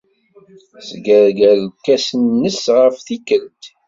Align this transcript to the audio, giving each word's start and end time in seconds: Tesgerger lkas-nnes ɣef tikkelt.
Tesgerger 0.77 1.57
lkas-nnes 1.65 2.61
ɣef 2.77 2.95
tikkelt. 3.07 3.63